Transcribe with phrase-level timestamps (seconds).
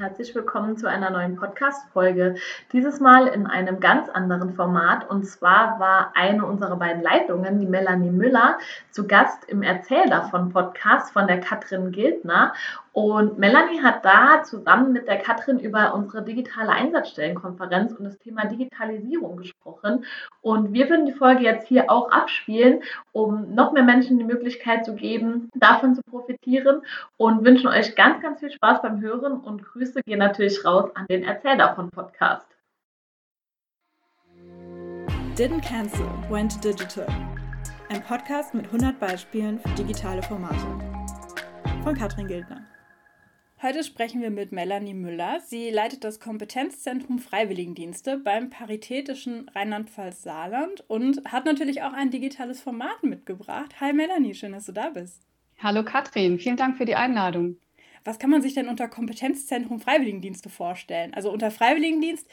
[0.00, 2.36] Herzlich willkommen zu einer neuen Podcast-Folge.
[2.72, 5.10] Dieses Mal in einem ganz anderen Format.
[5.10, 8.58] Und zwar war eine unserer beiden Leitungen, die Melanie Müller,
[8.92, 12.54] zu Gast im Erzähl davon Podcast von der Katrin Gildner.
[12.92, 18.46] Und Melanie hat da zusammen mit der Katrin über unsere digitale Einsatzstellenkonferenz und das Thema
[18.46, 20.04] Digitalisierung gesprochen.
[20.42, 24.84] Und wir würden die Folge jetzt hier auch abspielen, um noch mehr Menschen die Möglichkeit
[24.84, 26.82] zu geben, davon zu profitieren
[27.16, 31.06] und wünschen euch ganz, ganz viel Spaß beim Hören und Grüße gehen natürlich raus an
[31.08, 32.46] den Erzähl davon Podcast.
[35.36, 37.06] Didn't Cancel, Went Digital.
[37.90, 40.64] Ein Podcast mit 100 Beispielen für digitale Formate.
[41.82, 42.64] Von Katrin Gildner.
[43.60, 45.40] Heute sprechen wir mit Melanie Müller.
[45.44, 52.60] Sie leitet das Kompetenzzentrum Freiwilligendienste beim Paritätischen Rheinland-Pfalz Saarland und hat natürlich auch ein digitales
[52.60, 53.80] Format mitgebracht.
[53.80, 55.26] Hi Melanie, schön, dass du da bist.
[55.58, 57.56] Hallo Katrin, vielen Dank für die Einladung.
[58.04, 61.12] Was kann man sich denn unter Kompetenzzentrum Freiwilligendienste vorstellen?
[61.12, 62.28] Also unter Freiwilligendienst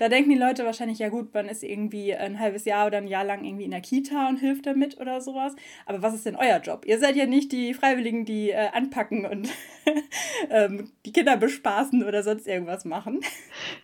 [0.00, 3.06] da denken die Leute wahrscheinlich, ja gut, man ist irgendwie ein halbes Jahr oder ein
[3.06, 5.54] Jahr lang irgendwie in der Kita und hilft damit oder sowas.
[5.84, 6.86] Aber was ist denn euer Job?
[6.86, 9.50] Ihr seid ja nicht die Freiwilligen, die äh, anpacken und
[10.50, 13.20] ähm, die Kinder bespaßen oder sonst irgendwas machen.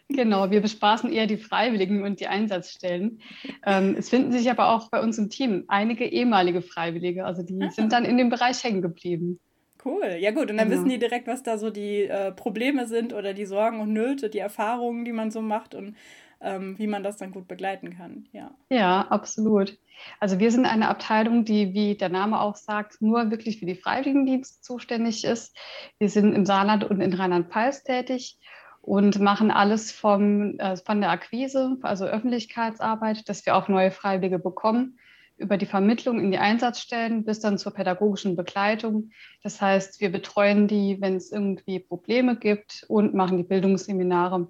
[0.09, 3.21] Genau, wir bespaßen eher die Freiwilligen und die Einsatzstellen.
[3.67, 7.61] Ähm, es finden sich aber auch bei uns im Team einige ehemalige Freiwillige, also die
[7.61, 7.71] ah.
[7.71, 9.39] sind dann in dem Bereich hängen geblieben.
[9.87, 10.17] Cool.
[10.19, 10.81] Ja gut, und dann genau.
[10.81, 14.29] wissen die direkt, was da so die äh, Probleme sind oder die Sorgen und Nöte,
[14.29, 15.97] die Erfahrungen, die man so macht und
[16.41, 18.27] ähm, wie man das dann gut begleiten kann.
[18.33, 18.51] Ja.
[18.69, 19.79] ja, absolut.
[20.19, 23.77] Also wir sind eine Abteilung, die, wie der Name auch sagt, nur wirklich für die
[23.77, 25.57] Freiwilligendienst zuständig ist.
[25.99, 28.39] Wir sind im Saarland und in Rheinland-Pfalz tätig
[28.83, 34.41] und machen alles vom, äh, von der Akquise, also Öffentlichkeitsarbeit, dass wir auch neue Freiwillige
[34.41, 34.99] bekommen,
[35.37, 39.11] über die Vermittlung in die Einsatzstellen bis dann zur pädagogischen Begleitung.
[39.43, 44.49] Das heißt, wir betreuen die, wenn es irgendwie Probleme gibt und machen die Bildungsseminare.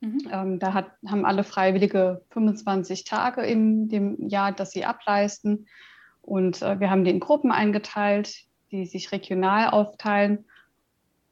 [0.00, 0.28] Mhm.
[0.30, 5.66] Ähm, da hat, haben alle Freiwillige 25 Tage in dem Jahr, dass sie ableisten.
[6.20, 10.46] Und äh, wir haben die in Gruppen eingeteilt, die sich regional aufteilen.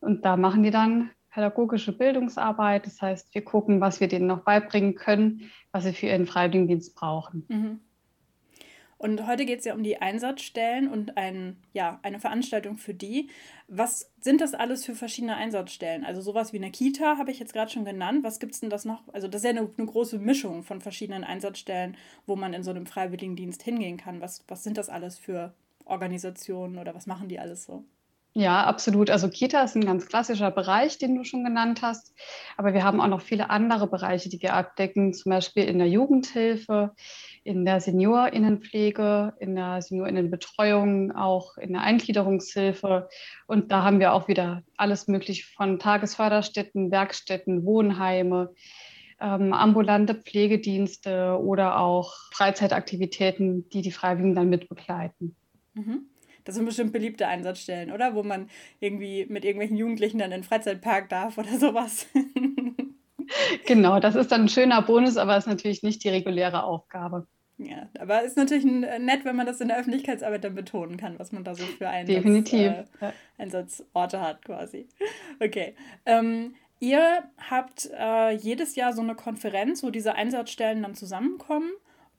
[0.00, 2.86] Und da machen die dann pädagogische Bildungsarbeit.
[2.86, 6.94] Das heißt, wir gucken, was wir denen noch beibringen können, was sie für ihren Freiwilligendienst
[6.94, 7.46] brauchen.
[7.48, 7.80] Mhm.
[9.02, 13.30] Und heute geht es ja um die Einsatzstellen und ein, ja, eine Veranstaltung für die.
[13.66, 16.04] Was sind das alles für verschiedene Einsatzstellen?
[16.04, 18.22] Also sowas wie eine Kita habe ich jetzt gerade schon genannt.
[18.22, 19.02] Was gibt es denn das noch?
[19.12, 21.96] Also das ist ja eine, eine, große Mischung von verschiedenen Einsatzstellen,
[22.26, 24.20] wo man in so einem Freiwilligendienst hingehen kann.
[24.20, 25.52] Was, was sind das alles für
[25.84, 27.84] Organisationen oder was machen die alles so?
[28.34, 29.10] Ja, absolut.
[29.10, 32.14] Also Kita ist ein ganz klassischer Bereich, den du schon genannt hast.
[32.56, 35.88] Aber wir haben auch noch viele andere Bereiche, die wir abdecken, zum Beispiel in der
[35.88, 36.92] Jugendhilfe,
[37.44, 43.10] in der Seniorinnenpflege, in der Seniorinnenbetreuung, auch in der Eingliederungshilfe.
[43.46, 48.54] Und da haben wir auch wieder alles mögliche von Tagesförderstätten, Werkstätten, Wohnheime,
[49.20, 55.36] ähm, ambulante Pflegedienste oder auch Freizeitaktivitäten, die die Freiwilligen dann mitbegleiten.
[55.74, 56.06] Mhm.
[56.44, 58.14] Das sind bestimmt beliebte Einsatzstellen, oder?
[58.14, 58.48] Wo man
[58.80, 62.06] irgendwie mit irgendwelchen Jugendlichen dann in den Freizeitpark darf oder sowas.
[63.66, 67.26] genau, das ist dann ein schöner Bonus, aber ist natürlich nicht die reguläre Aufgabe.
[67.58, 71.18] Ja, aber ist natürlich äh, nett, wenn man das in der Öffentlichkeitsarbeit dann betonen kann,
[71.18, 72.72] was man da so für Einsatz, Definitiv.
[73.00, 74.88] Äh, Einsatzorte hat quasi.
[75.40, 75.74] Okay.
[76.06, 81.70] Ähm, ihr habt äh, jedes Jahr so eine Konferenz, wo diese Einsatzstellen dann zusammenkommen.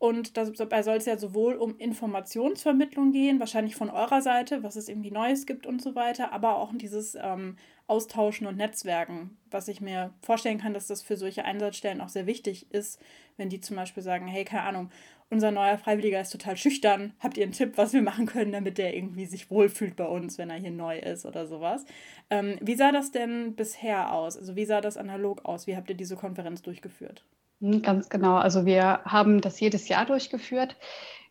[0.03, 4.89] Und dabei soll es ja sowohl um Informationsvermittlung gehen, wahrscheinlich von eurer Seite, was es
[4.89, 7.55] irgendwie Neues gibt und so weiter, aber auch um dieses ähm,
[7.87, 12.25] Austauschen und Netzwerken, was ich mir vorstellen kann, dass das für solche Einsatzstellen auch sehr
[12.25, 12.99] wichtig ist,
[13.37, 14.89] wenn die zum Beispiel sagen, hey, keine Ahnung,
[15.29, 18.79] unser neuer Freiwilliger ist total schüchtern, habt ihr einen Tipp, was wir machen können, damit
[18.79, 21.85] der irgendwie sich wohlfühlt bei uns, wenn er hier neu ist oder sowas.
[22.29, 24.35] Ähm, wie sah das denn bisher aus?
[24.35, 25.65] Also wie sah das analog aus?
[25.65, 27.23] Wie habt ihr diese Konferenz durchgeführt?
[27.63, 28.35] Hm, ganz genau.
[28.35, 30.75] Also wir haben das jedes Jahr durchgeführt.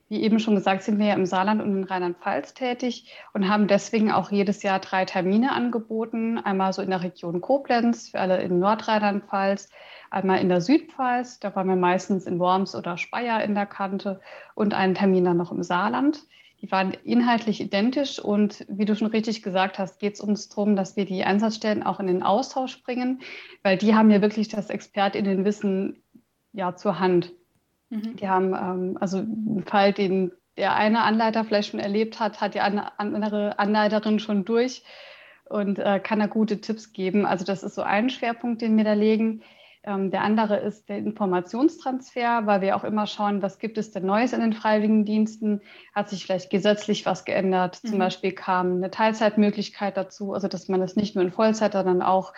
[0.08, 3.66] Wie eben schon gesagt, sind wir ja im Saarland und in Rheinland-Pfalz tätig und haben
[3.66, 6.38] deswegen auch jedes Jahr drei Termine angeboten.
[6.38, 9.68] Einmal so in der Region Koblenz, für alle in Nordrheinland-Pfalz,
[10.10, 14.20] einmal in der Südpfalz, da waren wir meistens in Worms oder Speyer in der Kante
[14.54, 16.24] und einen Termin dann noch im Saarland.
[16.62, 20.76] Die waren inhaltlich identisch und wie du schon richtig gesagt hast, geht es uns darum,
[20.76, 23.20] dass wir die Einsatzstellen auch in den Austausch bringen,
[23.62, 26.02] weil die haben ja wirklich das ExpertInnenwissen
[26.52, 27.32] ja zur Hand.
[27.90, 28.16] Mhm.
[28.16, 32.54] Die haben ähm, also einen Fall, den der eine Anleiter vielleicht schon erlebt hat, hat
[32.54, 34.84] die andere Anleiterin schon durch
[35.48, 37.26] und äh, kann da gute Tipps geben.
[37.26, 39.42] Also das ist so ein Schwerpunkt, den wir da legen.
[39.84, 44.06] Ähm, der andere ist der Informationstransfer, weil wir auch immer schauen, was gibt es denn
[44.06, 45.60] Neues in den Freiwilligendiensten?
[45.94, 47.80] Hat sich vielleicht gesetzlich was geändert?
[47.82, 47.88] Mhm.
[47.88, 52.02] Zum Beispiel kam eine Teilzeitmöglichkeit dazu, also dass man das nicht nur in Vollzeit, sondern
[52.02, 52.32] auch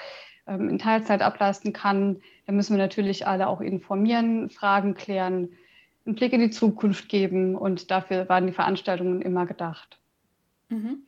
[0.46, 2.20] ähm, in Teilzeit ableisten kann.
[2.46, 5.50] Da müssen wir natürlich alle auch informieren, Fragen klären,
[6.06, 9.99] einen Blick in die Zukunft geben und dafür waren die Veranstaltungen immer gedacht.
[10.69, 11.05] Mhm.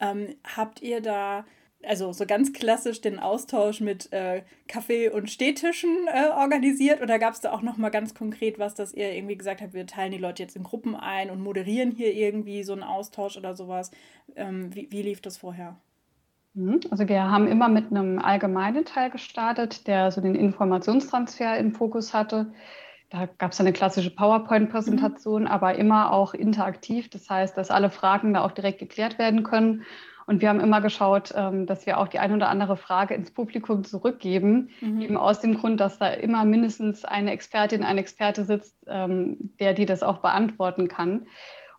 [0.00, 1.44] Ähm, habt ihr da
[1.84, 7.34] also so ganz klassisch den Austausch mit äh, Kaffee- und Stehtischen äh, organisiert oder gab
[7.34, 10.18] es da auch nochmal ganz konkret was, dass ihr irgendwie gesagt habt, wir teilen die
[10.18, 13.90] Leute jetzt in Gruppen ein und moderieren hier irgendwie so einen Austausch oder sowas?
[14.36, 15.76] Ähm, wie, wie lief das vorher?
[16.54, 16.80] Mhm.
[16.90, 22.12] Also wir haben immer mit einem allgemeinen Teil gestartet, der so den Informationstransfer im Fokus
[22.12, 22.52] hatte.
[23.10, 25.48] Da gab es eine klassische PowerPoint-Präsentation, mhm.
[25.48, 27.10] aber immer auch interaktiv.
[27.10, 29.84] Das heißt, dass alle Fragen da auch direkt geklärt werden können.
[30.26, 33.32] Und wir haben immer geschaut, ähm, dass wir auch die ein oder andere Frage ins
[33.32, 35.00] Publikum zurückgeben, mhm.
[35.00, 39.74] eben aus dem Grund, dass da immer mindestens eine Expertin, ein Experte sitzt, ähm, der
[39.74, 41.26] die das auch beantworten kann.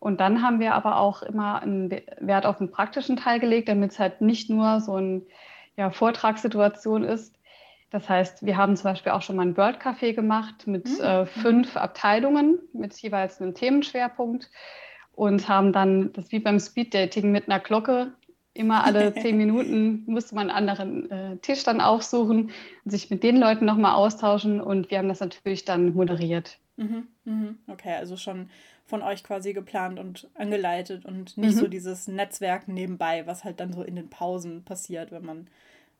[0.03, 1.89] Und dann haben wir aber auch immer einen
[2.19, 5.21] Wert auf den praktischen Teil gelegt, damit es halt nicht nur so eine
[5.77, 7.39] ja, Vortragssituation ist.
[7.89, 11.05] Das heißt, wir haben zum Beispiel auch schon mal ein Bird Café gemacht mit mhm.
[11.05, 14.51] äh, fünf Abteilungen mit jeweils einem Themenschwerpunkt
[15.13, 18.11] und haben dann das wie beim Speed Dating mit einer Glocke
[18.53, 22.51] immer alle zehn Minuten musste man einen anderen äh, Tisch dann aufsuchen
[22.83, 26.59] und sich mit den Leuten nochmal austauschen und wir haben das natürlich dann moderiert.
[26.75, 27.57] Mhm, mhm.
[27.67, 28.49] Okay, also schon
[28.85, 31.59] von euch quasi geplant und angeleitet und nicht mhm.
[31.59, 35.47] so dieses Netzwerk nebenbei, was halt dann so in den Pausen passiert, wenn man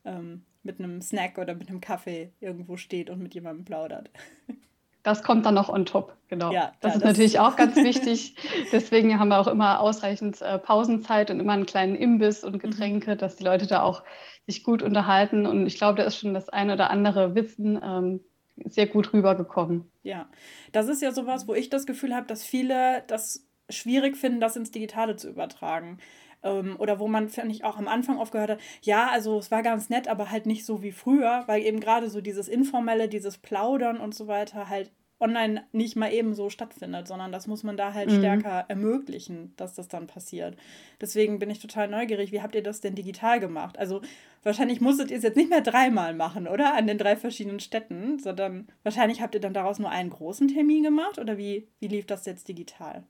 [0.05, 4.09] ähm, mit einem Snack oder mit einem Kaffee irgendwo steht und mit jemandem plaudert.
[5.05, 6.53] Das kommt dann noch on top, genau.
[6.53, 8.37] Ja, das ja, ist das natürlich auch ganz wichtig.
[8.71, 12.59] Deswegen haben wir auch immer ausreichend äh, Pausenzeit und immer einen kleinen Imbiss und mhm.
[12.59, 13.17] Getränke, mhm.
[13.17, 14.03] dass die Leute da auch
[14.47, 15.45] sich gut unterhalten.
[15.45, 18.21] Und ich glaube, da ist schon das ein oder andere Wissen ähm,
[18.65, 19.89] sehr gut rübergekommen.
[20.03, 20.29] Ja,
[20.71, 24.55] das ist ja sowas, wo ich das Gefühl habe, dass viele das schwierig finden, das
[24.55, 25.97] ins Digitale zu übertragen.
[26.43, 29.63] Ähm, oder wo man, finde ich, auch am Anfang aufgehört hat, ja, also es war
[29.63, 33.37] ganz nett, aber halt nicht so wie früher, weil eben gerade so dieses Informelle, dieses
[33.37, 34.91] Plaudern und so weiter halt
[35.23, 38.17] online nicht mal eben so stattfindet, sondern das muss man da halt mhm.
[38.17, 40.57] stärker ermöglichen, dass das dann passiert.
[41.01, 43.79] Deswegen bin ich total neugierig, wie habt ihr das denn digital gemacht?
[43.79, 44.01] Also
[44.43, 46.75] wahrscheinlich musstet ihr es jetzt nicht mehr dreimal machen, oder?
[46.75, 50.83] An den drei verschiedenen Städten, sondern wahrscheinlich habt ihr dann daraus nur einen großen Termin
[50.83, 53.03] gemacht oder wie, wie lief das jetzt digital?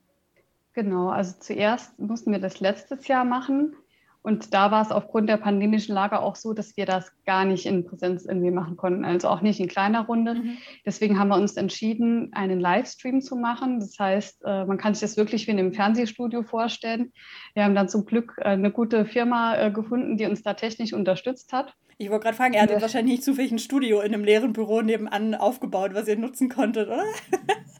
[0.74, 3.76] Genau, also zuerst mussten wir das letztes Jahr machen.
[4.24, 7.66] Und da war es aufgrund der pandemischen Lage auch so, dass wir das gar nicht
[7.66, 10.36] in Präsenz irgendwie machen konnten, also auch nicht in kleiner Runde.
[10.36, 10.58] Mhm.
[10.86, 13.82] Deswegen haben wir uns entschieden, einen Livestream zu machen.
[13.82, 17.12] Das heißt, äh, man kann sich das wirklich wie in einem Fernsehstudio vorstellen.
[17.54, 20.94] Wir haben dann zum Glück äh, eine gute Firma äh, gefunden, die uns da technisch
[20.94, 21.74] unterstützt hat.
[21.98, 24.82] Ich wollte gerade fragen, er hat wahrscheinlich nicht zufällig ein Studio in einem leeren Büro
[24.82, 27.04] nebenan aufgebaut, was ihr nutzen konntet, oder?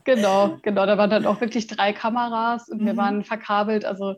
[0.06, 0.86] Genau, genau.
[0.86, 2.86] Da waren dann auch wirklich drei Kameras und mhm.
[2.88, 3.86] wir waren verkabelt.
[3.86, 4.16] Also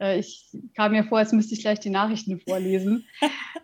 [0.00, 3.06] ich kam mir vor, als müsste ich gleich die Nachrichten vorlesen.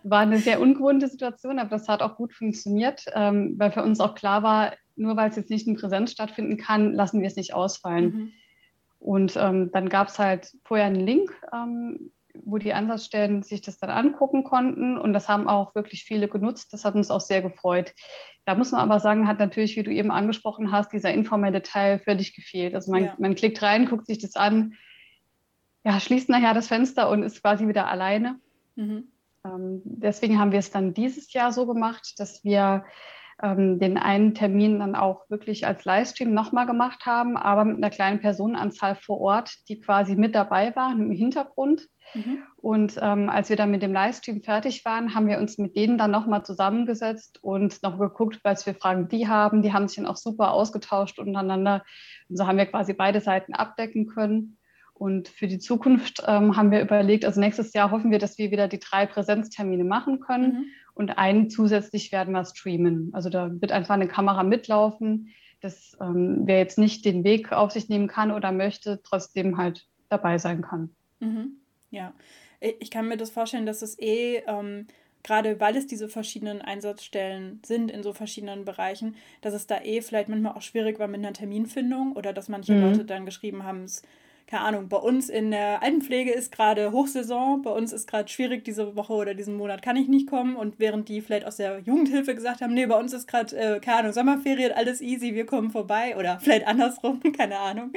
[0.03, 4.01] War eine sehr ungewohnte Situation, aber das hat auch gut funktioniert, ähm, weil für uns
[4.01, 7.37] auch klar war, nur weil es jetzt nicht in Präsenz stattfinden kann, lassen wir es
[7.37, 8.05] nicht ausfallen.
[8.05, 8.33] Mhm.
[8.99, 13.79] Und ähm, dann gab es halt vorher einen Link, ähm, wo die Ansatzstellen sich das
[13.79, 14.99] dann angucken konnten.
[14.99, 16.73] Und das haben auch wirklich viele genutzt.
[16.73, 17.93] Das hat uns auch sehr gefreut.
[18.45, 21.99] Da muss man aber sagen, hat natürlich, wie du eben angesprochen hast, dieser informelle Teil
[21.99, 22.75] völlig gefehlt.
[22.75, 23.15] Also man, ja.
[23.19, 24.75] man klickt rein, guckt sich das an,
[25.85, 28.39] ja, schließt nachher das Fenster und ist quasi wieder alleine.
[28.77, 29.05] Mhm.
[29.45, 32.85] Ähm, deswegen haben wir es dann dieses Jahr so gemacht, dass wir
[33.43, 37.91] ähm, den einen Termin dann auch wirklich als Livestream nochmal gemacht haben, aber mit einer
[37.91, 41.89] kleinen Personenanzahl vor Ort, die quasi mit dabei war im Hintergrund.
[42.13, 42.43] Mhm.
[42.57, 45.97] Und ähm, als wir dann mit dem Livestream fertig waren, haben wir uns mit denen
[45.97, 49.63] dann nochmal zusammengesetzt und noch geguckt, was für Fragen die haben.
[49.63, 51.83] Die haben sich dann auch super ausgetauscht untereinander.
[52.29, 54.59] Und so haben wir quasi beide Seiten abdecken können.
[55.01, 58.51] Und für die Zukunft ähm, haben wir überlegt, also nächstes Jahr hoffen wir, dass wir
[58.51, 60.65] wieder die drei Präsenztermine machen können mhm.
[60.93, 63.09] und einen zusätzlich werden wir streamen.
[63.15, 65.31] Also da wird einfach eine Kamera mitlaufen,
[65.63, 69.87] dass ähm, wer jetzt nicht den Weg auf sich nehmen kann oder möchte, trotzdem halt
[70.11, 70.91] dabei sein kann.
[71.21, 71.53] Mhm.
[71.91, 72.13] Ja,
[72.61, 74.87] ich kann mir das vorstellen, dass es eh, ähm,
[75.23, 80.03] gerade weil es diese verschiedenen Einsatzstellen sind in so verschiedenen Bereichen, dass es da eh
[80.03, 82.83] vielleicht manchmal auch schwierig war mit einer Terminfindung oder dass manche mhm.
[82.83, 84.03] Leute dann geschrieben haben, es
[84.51, 88.65] keine Ahnung, bei uns in der Altenpflege ist gerade Hochsaison, bei uns ist gerade schwierig,
[88.65, 90.57] diese Woche oder diesen Monat kann ich nicht kommen.
[90.57, 93.79] Und während die vielleicht aus der Jugendhilfe gesagt haben, nee, bei uns ist gerade, äh,
[93.79, 96.17] keine Ahnung, Sommerferien, alles easy, wir kommen vorbei.
[96.17, 97.93] Oder vielleicht andersrum, keine Ahnung.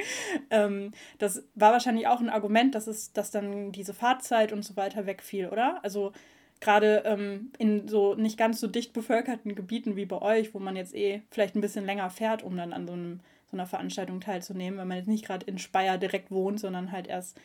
[0.50, 4.76] Ähm, das war wahrscheinlich auch ein Argument, dass es, dass dann diese Fahrzeit und so
[4.76, 5.82] weiter wegfiel, oder?
[5.82, 6.12] Also
[6.60, 10.76] gerade ähm, in so nicht ganz so dicht bevölkerten Gebieten wie bei euch, wo man
[10.76, 13.20] jetzt eh vielleicht ein bisschen länger fährt, um dann an so einem
[13.54, 17.06] so einer Veranstaltung teilzunehmen, wenn man jetzt nicht gerade in Speyer direkt wohnt, sondern halt
[17.06, 17.40] erst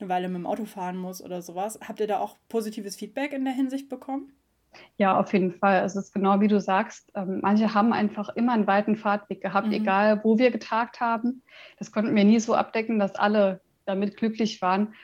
[0.00, 1.78] eine Weile mit dem Auto fahren muss oder sowas.
[1.86, 4.32] Habt ihr da auch positives Feedback in der Hinsicht bekommen?
[4.96, 5.84] Ja, auf jeden Fall.
[5.84, 7.12] Es ist genau wie du sagst.
[7.14, 9.74] Ähm, manche haben einfach immer einen weiten Fahrtweg gehabt, mhm.
[9.74, 11.42] egal wo wir getagt haben.
[11.78, 14.94] Das konnten wir nie so abdecken, dass alle damit glücklich waren.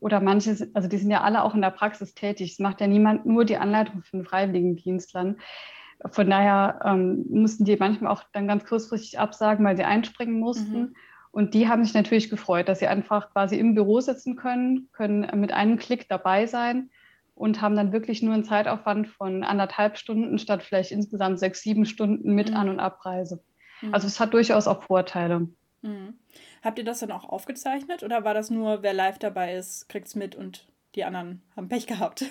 [0.00, 2.52] Oder manche, also die sind ja alle auch in der Praxis tätig.
[2.52, 5.38] Es macht ja niemand nur die Anleitung von Freiwilligendienstlern.
[6.10, 10.80] Von daher ähm, mussten die manchmal auch dann ganz kurzfristig absagen, weil sie einspringen mussten.
[10.80, 10.96] Mhm.
[11.30, 15.26] Und die haben sich natürlich gefreut, dass sie einfach quasi im Büro sitzen können, können
[15.40, 16.90] mit einem Klick dabei sein
[17.34, 21.86] und haben dann wirklich nur einen Zeitaufwand von anderthalb Stunden statt vielleicht insgesamt sechs, sieben
[21.86, 22.56] Stunden mit mhm.
[22.56, 23.42] An- und Abreise.
[23.80, 23.94] Mhm.
[23.94, 25.48] Also es hat durchaus auch Vorteile.
[25.80, 26.14] Mhm.
[26.62, 30.08] Habt ihr das dann auch aufgezeichnet oder war das nur, wer live dabei ist, kriegt
[30.08, 32.26] es mit und die anderen haben Pech gehabt?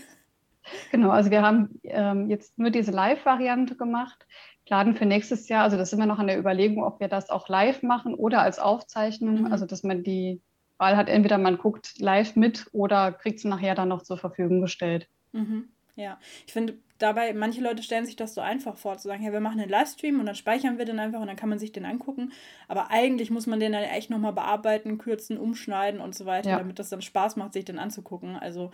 [0.91, 4.25] Genau, also wir haben ähm, jetzt nur diese Live-Variante gemacht,
[4.65, 7.30] planen für nächstes Jahr, also das sind wir noch an der Überlegung, ob wir das
[7.30, 9.51] auch live machen oder als Aufzeichnung, mhm.
[9.51, 10.41] also dass man die
[10.77, 14.62] Wahl hat, entweder man guckt live mit oder kriegt es nachher dann noch zur Verfügung
[14.62, 15.08] gestellt.
[15.32, 15.70] Mhm.
[15.96, 19.32] Ja, ich finde dabei, manche Leute stellen sich das so einfach vor, zu sagen, ja,
[19.32, 21.72] wir machen einen Livestream und dann speichern wir den einfach und dann kann man sich
[21.72, 22.32] den angucken.
[22.68, 26.58] Aber eigentlich muss man den dann echt nochmal bearbeiten, kürzen, umschneiden und so weiter, ja.
[26.58, 28.36] damit das dann Spaß macht, sich den anzugucken.
[28.36, 28.72] Also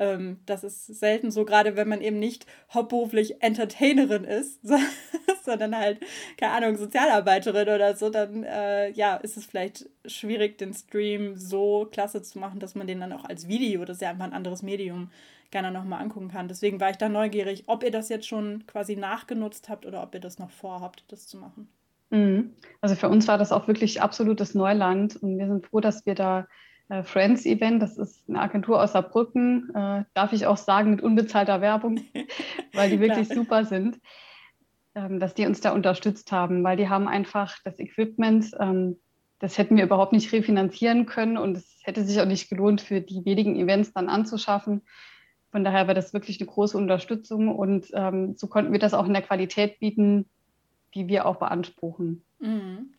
[0.00, 4.60] ähm, das ist selten so, gerade wenn man eben nicht hauptberuflich Entertainerin ist,
[5.44, 6.00] sondern halt,
[6.38, 11.86] keine Ahnung, Sozialarbeiterin oder so, dann äh, ja, ist es vielleicht schwierig, den Stream so
[11.92, 14.32] klasse zu machen, dass man den dann auch als Video, das ist ja einfach ein
[14.32, 15.10] anderes Medium,
[15.50, 16.48] gerne nochmal angucken kann.
[16.48, 20.14] Deswegen war ich da neugierig, ob ihr das jetzt schon quasi nachgenutzt habt oder ob
[20.14, 21.68] ihr das noch vorhabt, das zu machen.
[22.08, 22.54] Mhm.
[22.80, 26.14] Also für uns war das auch wirklich absolutes Neuland und wir sind froh, dass wir
[26.14, 26.46] da
[27.04, 31.60] Friends Event, das ist eine Agentur aus Saarbrücken, äh, darf ich auch sagen, mit unbezahlter
[31.60, 32.00] Werbung,
[32.72, 34.00] weil die wirklich super sind,
[34.94, 38.98] ähm, dass die uns da unterstützt haben, weil die haben einfach das Equipment, ähm,
[39.38, 43.00] das hätten wir überhaupt nicht refinanzieren können und es hätte sich auch nicht gelohnt, für
[43.00, 44.82] die wenigen Events dann anzuschaffen.
[45.50, 49.06] Von daher war das wirklich eine große Unterstützung und ähm, so konnten wir das auch
[49.06, 50.28] in der Qualität bieten,
[50.94, 52.22] die wir auch beanspruchen.
[52.38, 52.94] Mhm.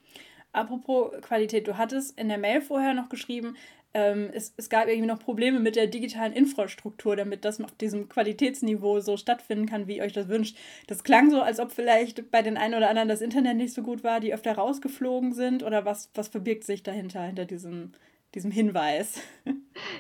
[0.54, 3.56] Apropos Qualität, du hattest in der Mail vorher noch geschrieben,
[3.94, 8.08] ähm, es, es gab irgendwie noch Probleme mit der digitalen Infrastruktur, damit das auf diesem
[8.08, 10.58] Qualitätsniveau so stattfinden kann, wie ihr euch das wünscht.
[10.88, 13.84] Das klang so, als ob vielleicht bei den einen oder anderen das Internet nicht so
[13.84, 15.64] gut war, die öfter rausgeflogen sind.
[15.64, 17.92] Oder was, was verbirgt sich dahinter, hinter diesem,
[18.36, 19.22] diesem Hinweis?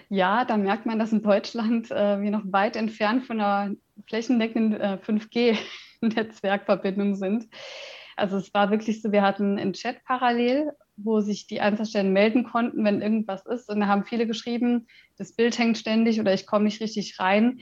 [0.09, 3.73] Ja, da merkt man, dass in Deutschland äh, wir noch weit entfernt von einer
[4.07, 7.47] flächendeckenden äh, 5G-Netzwerkverbindung sind.
[8.17, 12.43] Also es war wirklich so, wir hatten einen Chat parallel, wo sich die Einzelstellen melden
[12.43, 13.69] konnten, wenn irgendwas ist.
[13.69, 17.59] Und da haben viele geschrieben, das Bild hängt ständig oder ich komme nicht richtig rein.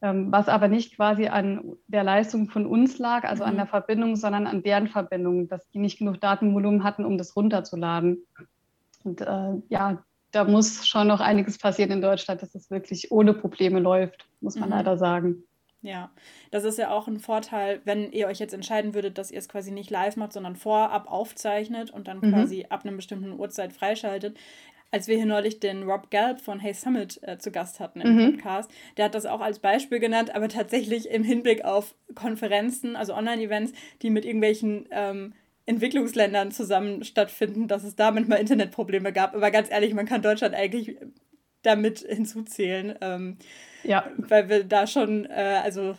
[0.00, 3.50] Ähm, was aber nicht quasi an der Leistung von uns lag, also mhm.
[3.50, 7.34] an der Verbindung, sondern an deren Verbindung, dass die nicht genug Datenvolumen hatten, um das
[7.34, 8.24] runterzuladen.
[9.02, 13.34] Und äh, ja, da muss schon noch einiges passieren in Deutschland, dass es wirklich ohne
[13.34, 14.76] Probleme läuft, muss man mhm.
[14.76, 15.42] leider sagen.
[15.88, 16.10] Ja,
[16.50, 19.48] das ist ja auch ein Vorteil, wenn ihr euch jetzt entscheiden würdet, dass ihr es
[19.48, 22.30] quasi nicht live macht, sondern vorab aufzeichnet und dann mhm.
[22.30, 24.36] quasi ab einer bestimmten Uhrzeit freischaltet.
[24.90, 28.16] Als wir hier neulich den Rob Galb von Hey Summit äh, zu Gast hatten im
[28.16, 28.32] mhm.
[28.32, 33.14] Podcast, der hat das auch als Beispiel genannt, aber tatsächlich im Hinblick auf Konferenzen, also
[33.14, 35.32] Online-Events, die mit irgendwelchen ähm,
[35.64, 39.34] Entwicklungsländern zusammen stattfinden, dass es da manchmal Internetprobleme gab.
[39.34, 40.96] Aber ganz ehrlich, man kann Deutschland eigentlich
[41.62, 42.94] damit hinzuzählen.
[43.00, 43.36] Ähm,
[43.84, 44.10] ja.
[44.16, 45.96] Weil wir da schon, äh, also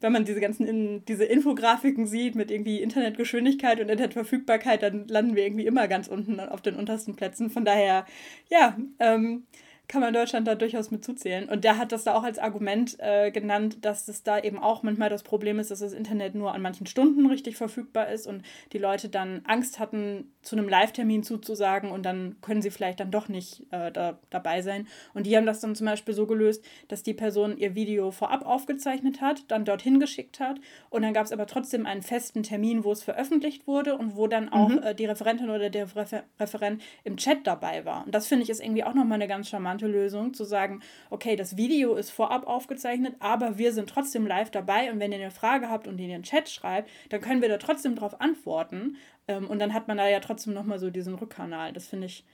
[0.00, 5.34] wenn man diese ganzen in, diese Infografiken sieht mit irgendwie Internetgeschwindigkeit und Internetverfügbarkeit, dann landen
[5.34, 7.50] wir irgendwie immer ganz unten auf den untersten Plätzen.
[7.50, 8.06] Von daher,
[8.50, 9.46] ja, ähm,
[9.88, 11.48] kann man Deutschland da durchaus mit zuzählen.
[11.48, 14.82] Und der hat das da auch als Argument äh, genannt, dass es da eben auch
[14.82, 18.42] manchmal das Problem ist, dass das Internet nur an manchen Stunden richtig verfügbar ist und
[18.72, 23.10] die Leute dann Angst hatten, zu einem Live-Termin zuzusagen und dann können sie vielleicht dann
[23.10, 24.86] doch nicht äh, da, dabei sein.
[25.12, 28.46] Und die haben das dann zum Beispiel so gelöst, dass die Person ihr Video vorab
[28.46, 32.84] aufgezeichnet hat, dann dorthin geschickt hat und dann gab es aber trotzdem einen festen Termin,
[32.84, 34.82] wo es veröffentlicht wurde und wo dann auch mhm.
[34.84, 38.06] äh, die Referentin oder der Refer Referent im Chat dabei war.
[38.06, 41.34] Und das finde ich ist irgendwie auch nochmal eine ganz charmante Lösung, zu sagen, okay,
[41.34, 45.32] das Video ist vorab aufgezeichnet, aber wir sind trotzdem live dabei und wenn ihr eine
[45.32, 48.96] Frage habt und in den Chat schreibt, dann können wir da trotzdem drauf antworten
[49.28, 51.72] ähm, und dann hat man da ja trotzdem nochmal so diesen Rückkanal.
[51.72, 52.24] Das finde ich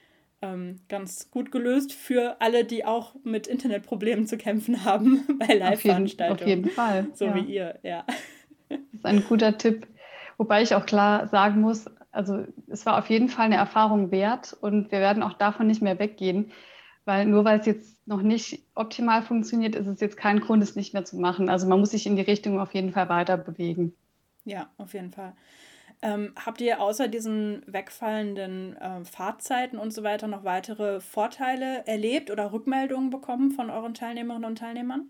[0.41, 6.41] ähm, ganz gut gelöst für alle, die auch mit Internetproblemen zu kämpfen haben bei Live-Veranstaltungen.
[6.41, 7.07] Auf, jeden Fall.
[7.13, 7.35] So ja.
[7.35, 8.05] wie ihr, ja.
[8.69, 9.87] Das ist ein guter Tipp.
[10.37, 14.55] Wobei ich auch klar sagen muss, also es war auf jeden Fall eine Erfahrung wert
[14.59, 16.51] und wir werden auch davon nicht mehr weggehen.
[17.05, 20.75] Weil nur weil es jetzt noch nicht optimal funktioniert, ist es jetzt kein Grund, es
[20.75, 21.49] nicht mehr zu machen.
[21.49, 23.93] Also man muss sich in die Richtung auf jeden Fall weiter bewegen.
[24.45, 25.33] Ja, auf jeden Fall.
[26.03, 32.29] Ähm, habt ihr außer diesen wegfallenden äh, Fahrzeiten und so weiter noch weitere Vorteile erlebt
[32.29, 35.05] oder Rückmeldungen bekommen von euren Teilnehmerinnen und Teilnehmern?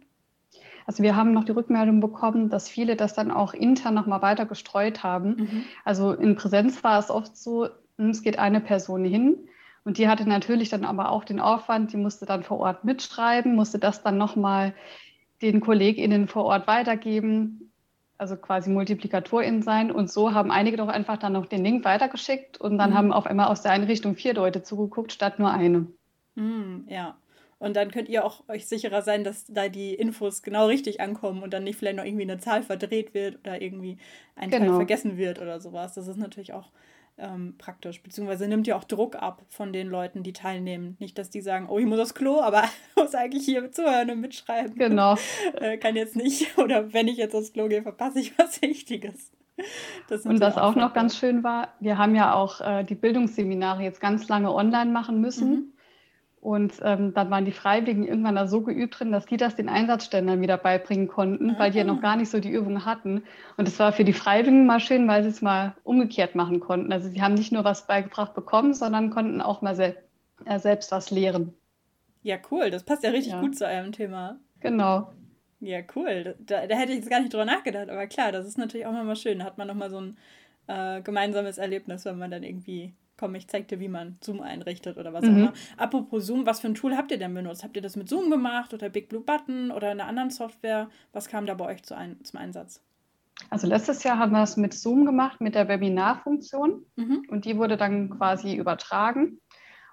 [0.85, 4.45] Also wir haben noch die Rückmeldung bekommen, dass viele das dann auch intern nochmal weiter
[4.45, 5.35] gestreut haben.
[5.35, 5.63] Mhm.
[5.83, 9.47] Also in Präsenz war es oft so, hm, es geht eine Person hin
[9.85, 13.55] und die hatte natürlich dann aber auch den Aufwand, die musste dann vor Ort mitschreiben,
[13.55, 14.75] musste das dann nochmal
[15.41, 17.62] den KollegInnen vor Ort weitergeben,
[18.23, 19.91] also quasi MultiplikatorInnen sein.
[19.91, 22.97] Und so haben einige doch einfach dann noch den Link weitergeschickt und dann mhm.
[22.97, 25.87] haben auf einmal aus der Einrichtung vier Leute zugeguckt, statt nur eine.
[26.35, 27.17] Mhm, ja.
[27.59, 31.43] Und dann könnt ihr auch euch sicherer sein, dass da die Infos genau richtig ankommen
[31.43, 33.97] und dann nicht vielleicht noch irgendwie eine Zahl verdreht wird oder irgendwie
[34.35, 34.65] ein genau.
[34.65, 35.93] Teil vergessen wird oder sowas.
[35.93, 36.71] Das ist natürlich auch
[37.17, 40.97] ähm, praktisch, beziehungsweise nimmt ja auch Druck ab von den Leuten, die teilnehmen.
[40.99, 44.09] Nicht, dass die sagen, oh, ich muss aufs Klo, aber ich muss eigentlich hier zuhören
[44.11, 44.75] und mitschreiben.
[44.75, 45.15] Genau.
[45.53, 46.57] äh, kann jetzt nicht.
[46.57, 49.31] Oder wenn ich jetzt aufs Klo gehe, verpasse ich was Wichtiges.
[50.23, 53.83] und was auch, auch noch ganz schön war, wir haben ja auch äh, die Bildungsseminare
[53.83, 55.51] jetzt ganz lange online machen müssen.
[55.51, 55.72] Mhm.
[56.43, 59.69] Und ähm, dann waren die Freiwilligen irgendwann da so geübt drin, dass die das den
[59.69, 61.55] Einsatzständern wieder beibringen konnten, ah.
[61.57, 63.23] weil die ja noch gar nicht so die Übung hatten.
[63.55, 66.91] Und es war für die Freiwilligen mal schön, weil sie es mal umgekehrt machen konnten.
[66.91, 69.95] Also sie haben nicht nur was beigebracht bekommen, sondern konnten auch mal sel
[70.43, 71.53] äh, selbst was lehren.
[72.23, 72.71] Ja, cool.
[72.71, 73.39] Das passt ja richtig ja.
[73.39, 74.35] gut zu eurem Thema.
[74.59, 75.13] Genau.
[75.61, 76.35] Ja, cool.
[76.39, 77.89] Da, da, hätte ich jetzt gar nicht drüber nachgedacht.
[77.89, 79.39] Aber klar, das ist natürlich auch mal schön.
[79.39, 80.17] Da hat man nochmal so ein
[80.67, 82.91] äh, gemeinsames Erlebnis, wenn man dann irgendwie
[83.23, 85.29] komm, ich zeig dir, wie man Zoom einrichtet oder was mhm.
[85.29, 85.53] auch immer.
[85.77, 87.63] Apropos Zoom, was für ein Tool habt ihr denn benutzt?
[87.63, 90.89] Habt ihr das mit Zoom gemacht oder Big Blue Button oder einer anderen Software?
[91.13, 92.83] Was kam da bei euch zu ein, zum Einsatz?
[93.49, 97.23] Also letztes Jahr haben wir es mit Zoom gemacht, mit der Webinar-Funktion mhm.
[97.29, 99.39] und die wurde dann quasi übertragen.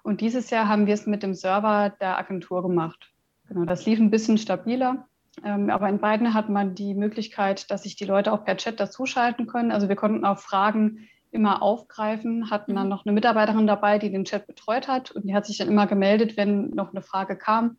[0.02, 3.12] Und dieses Jahr haben wir es mit dem Server der Agentur gemacht.
[3.46, 5.06] Genau, das lief ein bisschen stabiler.
[5.44, 8.80] Ähm, aber in beiden hat man die Möglichkeit, dass sich die Leute auch per Chat
[8.80, 9.70] dazuschalten können.
[9.70, 12.90] Also wir konnten auch Fragen immer aufgreifen, hatten dann mhm.
[12.90, 15.86] noch eine Mitarbeiterin dabei, die den Chat betreut hat und die hat sich dann immer
[15.86, 17.76] gemeldet, wenn noch eine Frage kam.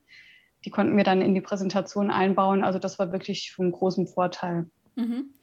[0.63, 2.63] Die konnten wir dann in die Präsentation einbauen.
[2.63, 4.69] Also das war wirklich von großem Vorteil.
[4.95, 5.33] Mhm.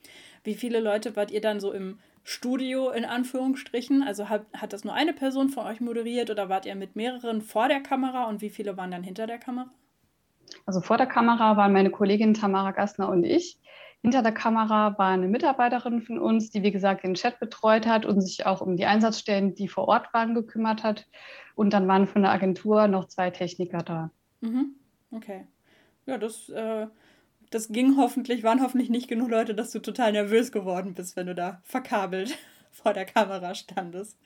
[0.44, 4.02] Wie viele Leute wart ihr dann so im Studio in Anführungsstrichen?
[4.02, 7.42] Also hat, hat das nur eine Person von euch moderiert oder wart ihr mit mehreren
[7.42, 9.70] vor der Kamera und wie viele waren dann hinter der Kamera?
[10.66, 13.58] Also vor der Kamera waren meine Kollegin Tamara Gastner und ich.
[14.02, 18.06] Hinter der Kamera war eine Mitarbeiterin von uns, die, wie gesagt, den Chat betreut hat
[18.06, 21.06] und sich auch um die Einsatzstellen, die vor Ort waren, gekümmert hat.
[21.56, 24.10] Und dann waren von der Agentur noch zwei Techniker da.
[24.40, 24.76] Mhm.
[25.10, 25.46] Okay.
[26.06, 26.86] Ja, das, äh,
[27.50, 31.26] das ging hoffentlich, waren hoffentlich nicht genug Leute, dass du total nervös geworden bist, wenn
[31.26, 32.38] du da verkabelt
[32.70, 34.16] vor der Kamera standest.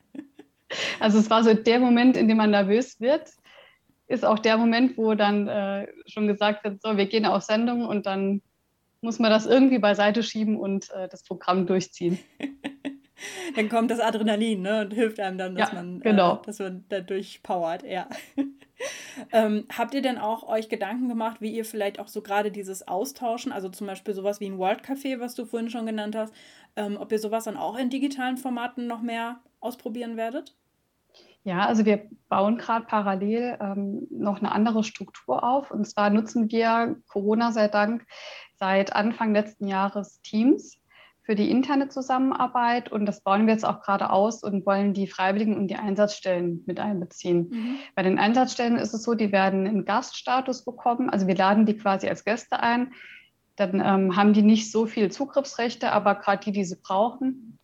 [1.00, 3.30] Also es war so der Moment, in dem man nervös wird,
[4.06, 7.86] ist auch der Moment, wo dann äh, schon gesagt wird, so, wir gehen auf Sendung
[7.86, 8.42] und dann
[9.02, 12.18] muss man das irgendwie beiseite schieben und äh, das Programm durchziehen.
[13.56, 16.36] dann kommt das Adrenalin ne, und hilft einem dann, dass, ja, man, genau.
[16.36, 17.82] äh, dass man da durchpowert.
[17.82, 18.08] Ja.
[19.32, 22.86] ähm, habt ihr denn auch euch Gedanken gemacht, wie ihr vielleicht auch so gerade dieses
[22.86, 26.32] Austauschen, also zum Beispiel sowas wie ein World Café, was du vorhin schon genannt hast,
[26.76, 30.54] ähm, ob ihr sowas dann auch in digitalen Formaten noch mehr ausprobieren werdet?
[31.44, 35.72] Ja, also wir bauen gerade parallel ähm, noch eine andere Struktur auf.
[35.72, 38.06] Und zwar nutzen wir Corona sei Dank
[38.62, 40.78] seit Anfang letzten Jahres Teams
[41.24, 45.08] für die interne Zusammenarbeit und das bauen wir jetzt auch gerade aus und wollen die
[45.08, 47.48] Freiwilligen und die Einsatzstellen mit einbeziehen.
[47.50, 47.76] Mhm.
[47.96, 51.76] Bei den Einsatzstellen ist es so, die werden einen Gaststatus bekommen, also wir laden die
[51.76, 52.92] quasi als Gäste ein.
[53.56, 57.58] Dann ähm, haben die nicht so viel Zugriffsrechte, aber gerade die, die sie brauchen.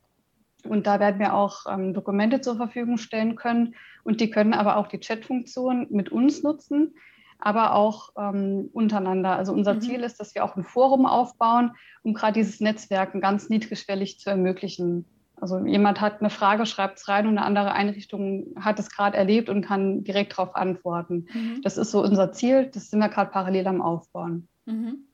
[0.65, 4.77] Und da werden wir auch ähm, Dokumente zur Verfügung stellen können und die können aber
[4.77, 6.97] auch die Chatfunktion mit uns nutzen
[7.39, 9.37] aber auch ähm, untereinander.
[9.37, 9.81] Also unser mhm.
[9.81, 11.73] Ziel ist, dass wir auch ein Forum aufbauen,
[12.03, 15.05] um gerade dieses Netzwerken ganz niedrigschwellig zu ermöglichen.
[15.41, 19.17] Also jemand hat eine Frage, schreibt es rein und eine andere Einrichtung hat es gerade
[19.17, 21.27] erlebt und kann direkt darauf antworten.
[21.33, 21.61] Mhm.
[21.63, 24.49] Das ist so unser Ziel, das sind wir gerade parallel am Aufbauen.
[24.67, 25.05] Mhm.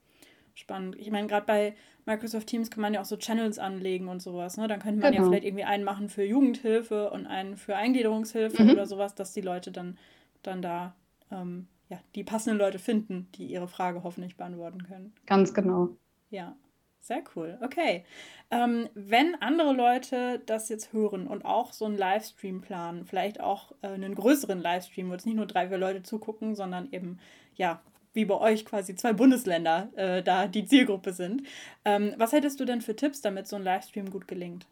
[0.55, 0.97] Spannend.
[0.99, 1.75] Ich meine, gerade bei
[2.07, 4.57] Microsoft Teams kann man ja auch so Channels anlegen und sowas.
[4.57, 4.69] Ne?
[4.69, 5.25] Dann könnte man genau.
[5.25, 8.71] ja vielleicht irgendwie einen machen für Jugendhilfe und einen für Eingliederungshilfe mhm.
[8.71, 9.99] oder sowas, dass die Leute dann,
[10.43, 10.95] dann da
[11.31, 15.13] ähm, ja, die passenden Leute finden, die ihre Frage hoffentlich beantworten können.
[15.27, 15.91] Ganz genau.
[16.31, 16.57] Ja,
[17.01, 17.59] sehr cool.
[17.63, 18.05] Okay.
[18.51, 23.73] Ähm, wenn andere Leute das jetzt hören und auch so einen Livestream planen, vielleicht auch
[23.83, 27.19] äh, einen größeren Livestream, wo es nicht nur drei, vier Leute zugucken, sondern eben,
[27.55, 31.43] ja, wie bei euch quasi zwei Bundesländer äh, da die Zielgruppe sind.
[31.85, 34.67] Ähm, was hättest du denn für Tipps, damit so ein Livestream gut gelingt?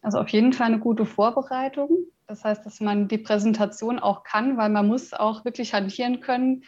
[0.00, 1.90] Also auf jeden Fall eine gute Vorbereitung.
[2.26, 6.64] Das heißt, dass man die Präsentation auch kann, weil man muss auch wirklich hantieren können.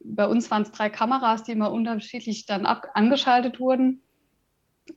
[0.00, 4.02] Bei uns waren es drei Kameras, die immer unterschiedlich dann ab angeschaltet wurden.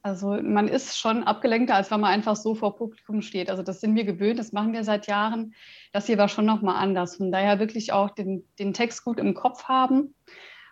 [0.03, 3.49] Also man ist schon abgelenkter, als wenn man einfach so vor Publikum steht.
[3.49, 5.55] Also das sind wir gewöhnt, das machen wir seit Jahren.
[5.93, 7.15] Das hier war schon nochmal anders.
[7.15, 10.13] Von daher wirklich auch den, den Text gut im Kopf haben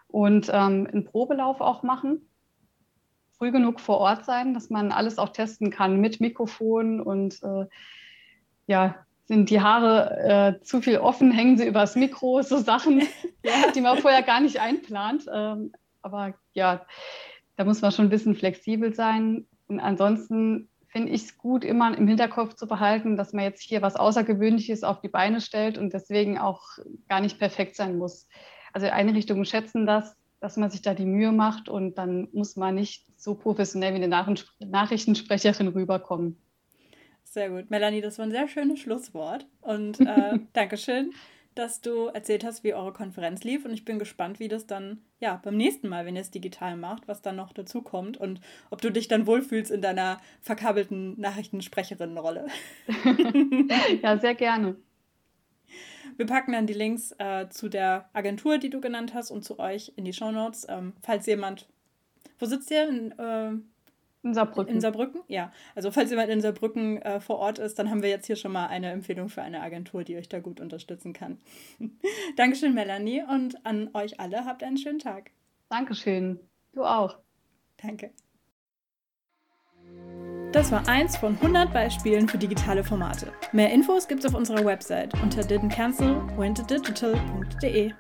[0.08, 2.30] und ähm, einen Probelauf auch machen.
[3.38, 7.66] Früh genug vor Ort sein, dass man alles auch testen kann mit Mikrofon und äh,
[8.68, 13.02] ja, sind die Haare äh, zu viel offen, hängen sie übers Mikro, so Sachen,
[13.44, 13.72] ja.
[13.76, 15.26] die man vorher gar nicht einplant.
[15.32, 16.86] Ähm, aber ja,
[17.58, 19.46] da muss man schon ein bisschen flexibel sein.
[19.68, 23.82] Und ansonsten finde ich es gut, immer im Hinterkopf zu behalten, dass man jetzt hier
[23.82, 26.64] was Außergewöhnliches auf die Beine stellt und deswegen auch
[27.10, 28.28] gar nicht perfekt sein muss.
[28.72, 32.76] Also Einrichtungen schätzen das, dass man sich da die Mühe macht und dann muss man
[32.76, 36.38] nicht so professionell wie eine Nachrichtensprecherin rüberkommen.
[37.38, 37.70] Sehr gut.
[37.70, 39.46] Melanie, das war ein sehr schönes Schlusswort.
[39.62, 41.14] Und äh, Dankeschön,
[41.54, 43.64] dass du erzählt hast, wie eure Konferenz lief.
[43.64, 46.78] Und ich bin gespannt, wie das dann ja beim nächsten Mal, wenn ihr es digital
[46.78, 51.14] macht, was dann noch dazu kommt und ob du dich dann wohlfühlst in deiner verkabelten
[51.22, 52.48] Nachrichtensprecherinnenrolle.
[54.02, 54.76] ja, sehr gerne.
[56.16, 59.60] Wir packen dann die Links äh, zu der Agentur, die du genannt hast, und zu
[59.60, 60.66] euch in die Shownotes.
[60.70, 61.68] Ähm, falls jemand.
[62.40, 62.90] Wo sitzt ihr?
[62.90, 63.52] In, äh,
[64.24, 64.76] in Saarbrücken.
[64.76, 65.52] In Saarbrücken, ja.
[65.76, 68.52] Also falls jemand in Saarbrücken äh, vor Ort ist, dann haben wir jetzt hier schon
[68.52, 71.38] mal eine Empfehlung für eine Agentur, die euch da gut unterstützen kann.
[72.36, 75.32] Dankeschön, Melanie, und an euch alle habt einen schönen Tag.
[75.70, 76.40] Dankeschön.
[76.74, 77.18] Du auch.
[77.82, 78.12] Danke.
[80.52, 83.32] Das war eins von 100 Beispielen für digitale Formate.
[83.52, 87.94] Mehr Infos gibt's auf unserer Website unter didn'tcancel.wentodigital.de.